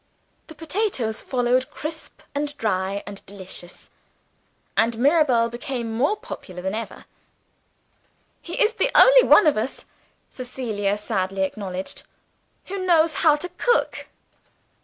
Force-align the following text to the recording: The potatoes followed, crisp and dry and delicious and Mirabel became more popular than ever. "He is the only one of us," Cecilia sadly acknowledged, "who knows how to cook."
The 0.47 0.55
potatoes 0.55 1.21
followed, 1.21 1.69
crisp 1.69 2.23
and 2.33 2.57
dry 2.57 3.03
and 3.05 3.23
delicious 3.27 3.91
and 4.75 4.97
Mirabel 4.97 5.47
became 5.47 5.93
more 5.93 6.17
popular 6.17 6.63
than 6.63 6.73
ever. 6.73 7.05
"He 8.41 8.53
is 8.59 8.73
the 8.73 8.89
only 8.95 9.21
one 9.27 9.45
of 9.45 9.57
us," 9.57 9.85
Cecilia 10.31 10.97
sadly 10.97 11.43
acknowledged, 11.43 12.01
"who 12.65 12.83
knows 12.83 13.17
how 13.17 13.35
to 13.35 13.49
cook." 13.59 14.07